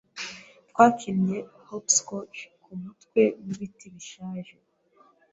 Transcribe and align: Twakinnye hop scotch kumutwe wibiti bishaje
Twakinnye 0.69 1.37
hop 1.67 1.85
scotch 1.97 2.37
kumutwe 2.63 3.21
wibiti 3.43 3.85
bishaje 3.93 4.55